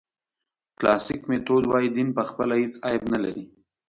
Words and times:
کلاسیک 0.77 1.21
میتود 1.29 1.63
وایي 1.67 1.89
دین 1.95 2.09
پخپله 2.17 2.55
هېڅ 2.61 2.73
عیب 2.87 3.03
نه 3.13 3.19
لري. 3.23 3.43